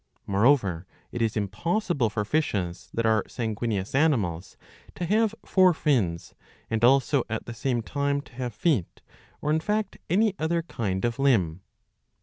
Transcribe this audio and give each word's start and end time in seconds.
^ 0.01 0.03
Moreover 0.25 0.87
it 1.11 1.21
is 1.21 1.37
impossible 1.37 2.09
for 2.09 2.25
fishes, 2.25 2.89
that 2.91 3.05
are 3.05 3.23
san 3.27 3.53
guineous 3.55 3.93
animals, 3.93 4.57
to 4.95 5.05
have 5.05 5.35
four 5.45 5.75
fins 5.75 6.33
and 6.71 6.83
also 6.83 7.23
at 7.29 7.45
the 7.45 7.53
same 7.53 7.83
time, 7.83 8.19
to 8.21 8.33
have 8.33 8.51
feet 8.55 9.03
or 9.41 9.51
in 9.51 9.59
fact 9.59 9.99
any 10.09 10.33
other 10.39 10.63
kind 10.63 11.05
of 11.05 11.19
limb. 11.19 11.61